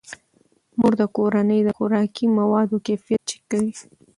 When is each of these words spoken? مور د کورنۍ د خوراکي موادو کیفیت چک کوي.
مور 0.79 0.93
د 1.01 1.03
کورنۍ 1.15 1.59
د 1.63 1.69
خوراکي 1.77 2.25
موادو 2.37 2.77
کیفیت 2.87 3.21
چک 3.29 3.41
کوي. 3.51 3.71